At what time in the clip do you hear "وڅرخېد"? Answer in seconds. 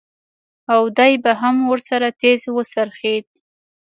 2.55-3.27